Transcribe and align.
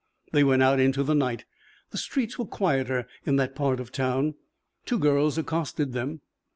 They 0.31 0.43
went 0.43 0.63
out 0.63 0.79
into 0.79 1.03
the 1.03 1.13
night. 1.13 1.45
The 1.91 1.99
streets 1.99 2.39
were 2.39 2.45
quieter 2.47 3.05
in 3.23 3.35
that 3.35 3.53
part 3.53 3.79
of 3.79 3.91
town. 3.91 4.33
Two 4.83 4.97
girls 4.97 5.37
accosted 5.37 5.93
them. 5.93 6.21